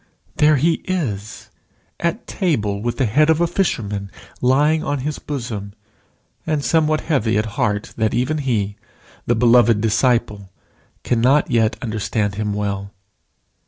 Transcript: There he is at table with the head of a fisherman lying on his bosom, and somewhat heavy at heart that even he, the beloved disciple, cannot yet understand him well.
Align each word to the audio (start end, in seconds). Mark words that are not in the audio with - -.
There 0.37 0.55
he 0.55 0.81
is 0.85 1.51
at 1.99 2.25
table 2.25 2.81
with 2.81 2.97
the 2.97 3.05
head 3.05 3.29
of 3.29 3.39
a 3.39 3.45
fisherman 3.45 4.09
lying 4.41 4.83
on 4.83 5.01
his 5.01 5.19
bosom, 5.19 5.73
and 6.47 6.65
somewhat 6.65 7.01
heavy 7.01 7.37
at 7.37 7.45
heart 7.45 7.93
that 7.97 8.11
even 8.15 8.39
he, 8.39 8.77
the 9.27 9.35
beloved 9.35 9.79
disciple, 9.79 10.49
cannot 11.03 11.51
yet 11.51 11.75
understand 11.83 12.33
him 12.33 12.51
well. 12.51 12.91